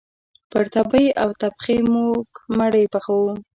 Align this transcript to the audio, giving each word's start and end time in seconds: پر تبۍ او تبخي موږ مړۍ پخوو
پر 0.51 0.65
تبۍ 0.73 1.05
او 1.21 1.29
تبخي 1.41 1.77
موږ 1.93 2.25
مړۍ 2.57 2.85
پخوو 2.93 3.29